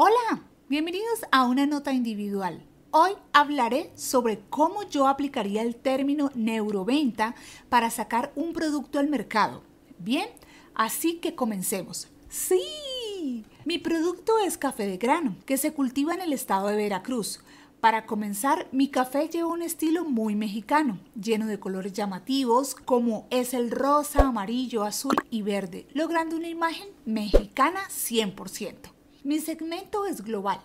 Hola, 0.00 0.44
bienvenidos 0.68 1.24
a 1.32 1.44
una 1.44 1.66
nota 1.66 1.92
individual. 1.92 2.62
Hoy 2.92 3.14
hablaré 3.32 3.90
sobre 3.96 4.38
cómo 4.48 4.88
yo 4.88 5.08
aplicaría 5.08 5.62
el 5.62 5.74
término 5.74 6.30
neuroventa 6.36 7.34
para 7.68 7.90
sacar 7.90 8.30
un 8.36 8.52
producto 8.52 9.00
al 9.00 9.08
mercado. 9.08 9.64
Bien, 9.98 10.28
así 10.72 11.14
que 11.14 11.34
comencemos. 11.34 12.06
Sí, 12.28 13.44
mi 13.64 13.78
producto 13.78 14.38
es 14.38 14.56
café 14.56 14.86
de 14.86 14.98
grano, 14.98 15.34
que 15.46 15.56
se 15.56 15.72
cultiva 15.72 16.14
en 16.14 16.20
el 16.20 16.32
estado 16.32 16.68
de 16.68 16.76
Veracruz. 16.76 17.40
Para 17.80 18.06
comenzar, 18.06 18.68
mi 18.70 18.90
café 18.90 19.28
lleva 19.28 19.48
un 19.48 19.62
estilo 19.62 20.04
muy 20.04 20.36
mexicano, 20.36 21.00
lleno 21.20 21.46
de 21.46 21.58
colores 21.58 21.92
llamativos 21.92 22.76
como 22.76 23.26
es 23.30 23.52
el 23.52 23.72
rosa, 23.72 24.28
amarillo, 24.28 24.84
azul 24.84 25.16
y 25.28 25.42
verde, 25.42 25.88
logrando 25.92 26.36
una 26.36 26.48
imagen 26.48 26.86
mexicana 27.04 27.80
100%. 27.88 28.92
Mi 29.24 29.40
segmento 29.40 30.06
es 30.06 30.22
global. 30.22 30.60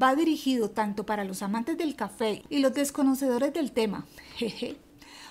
Va 0.00 0.14
dirigido 0.14 0.70
tanto 0.70 1.04
para 1.04 1.24
los 1.24 1.42
amantes 1.42 1.76
del 1.76 1.94
café 1.94 2.42
y 2.48 2.60
los 2.60 2.72
desconocedores 2.72 3.52
del 3.52 3.72
tema. 3.72 4.06
Jeje. 4.36 4.76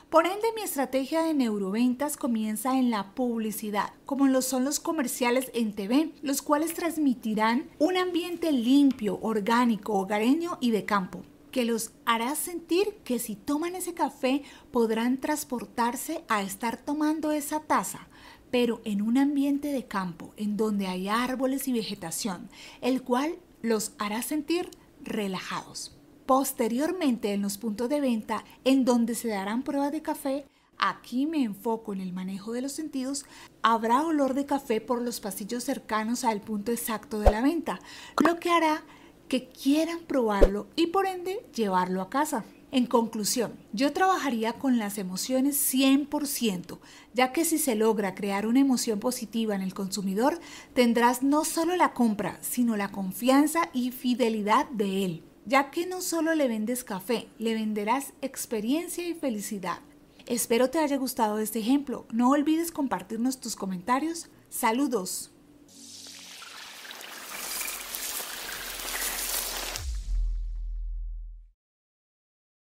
Por 0.09 0.25
ende, 0.25 0.47
mi 0.55 0.61
estrategia 0.61 1.23
de 1.23 1.33
neuroventas 1.33 2.17
comienza 2.17 2.77
en 2.77 2.89
la 2.89 3.13
publicidad, 3.13 3.93
como 4.05 4.27
lo 4.27 4.41
son 4.41 4.65
los 4.65 4.79
comerciales 4.79 5.51
en 5.53 5.73
TV, 5.73 6.11
los 6.21 6.41
cuales 6.41 6.73
transmitirán 6.73 7.69
un 7.79 7.97
ambiente 7.97 8.51
limpio, 8.51 9.19
orgánico, 9.21 9.93
hogareño 9.93 10.57
y 10.61 10.71
de 10.71 10.85
campo 10.85 11.23
que 11.51 11.65
los 11.65 11.91
hará 12.05 12.35
sentir 12.35 12.97
que 13.03 13.19
si 13.19 13.35
toman 13.35 13.75
ese 13.75 13.93
café 13.93 14.43
podrán 14.71 15.17
transportarse 15.17 16.23
a 16.27 16.41
estar 16.43 16.77
tomando 16.77 17.31
esa 17.31 17.61
taza, 17.61 18.07
pero 18.51 18.81
en 18.83 19.01
un 19.01 19.17
ambiente 19.17 19.71
de 19.71 19.85
campo, 19.85 20.33
en 20.37 20.57
donde 20.57 20.87
hay 20.87 21.07
árboles 21.07 21.67
y 21.67 21.73
vegetación, 21.73 22.49
el 22.81 23.03
cual 23.03 23.35
los 23.61 23.93
hará 23.97 24.21
sentir 24.21 24.69
relajados. 25.01 25.95
Posteriormente, 26.25 27.33
en 27.33 27.41
los 27.41 27.57
puntos 27.57 27.89
de 27.89 28.01
venta, 28.01 28.43
en 28.63 28.85
donde 28.85 29.15
se 29.15 29.29
darán 29.29 29.63
pruebas 29.63 29.91
de 29.91 30.01
café, 30.01 30.45
aquí 30.77 31.25
me 31.25 31.43
enfoco 31.43 31.93
en 31.93 32.01
el 32.01 32.13
manejo 32.13 32.51
de 32.51 32.61
los 32.61 32.71
sentidos, 32.71 33.25
habrá 33.61 34.03
olor 34.03 34.33
de 34.33 34.45
café 34.45 34.79
por 34.79 35.01
los 35.01 35.19
pasillos 35.19 35.63
cercanos 35.63 36.23
al 36.23 36.41
punto 36.41 36.71
exacto 36.71 37.19
de 37.19 37.31
la 37.31 37.41
venta, 37.41 37.79
lo 38.23 38.39
que 38.39 38.49
hará 38.51 38.83
que 39.27 39.47
quieran 39.49 39.99
probarlo 39.99 40.67
y 40.75 40.87
por 40.87 41.05
ende 41.05 41.45
llevarlo 41.53 42.01
a 42.01 42.09
casa. 42.09 42.45
En 42.71 42.85
conclusión, 42.85 43.53
yo 43.73 43.93
trabajaría 43.93 44.53
con 44.53 44.77
las 44.77 44.99
emociones 44.99 45.57
100%, 45.73 46.77
ya 47.15 47.31
que 47.31 47.43
si 47.43 47.57
se 47.57 47.73
logra 47.73 48.13
crear 48.13 48.45
una 48.45 48.59
emoción 48.59 48.99
positiva 48.99 49.55
en 49.55 49.61
el 49.61 49.73
consumidor, 49.73 50.39
tendrás 50.75 51.23
no 51.23 51.45
solo 51.45 51.75
la 51.75 51.93
compra, 51.93 52.37
sino 52.41 52.77
la 52.77 52.91
confianza 52.91 53.69
y 53.73 53.89
fidelidad 53.89 54.69
de 54.69 55.03
él, 55.03 55.23
ya 55.45 55.71
que 55.71 55.87
no 55.87 56.01
solo 56.01 56.35
le 56.35 56.47
vendes 56.47 56.83
café, 56.83 57.27
le 57.39 57.55
venderás 57.55 58.13
experiencia 58.21 59.07
y 59.07 59.15
felicidad. 59.15 59.79
Espero 60.27 60.69
te 60.69 60.77
haya 60.77 60.97
gustado 60.97 61.39
este 61.39 61.57
ejemplo. 61.57 62.05
No 62.11 62.29
olvides 62.29 62.71
compartirnos 62.71 63.39
tus 63.39 63.55
comentarios. 63.55 64.27
Saludos. 64.49 65.31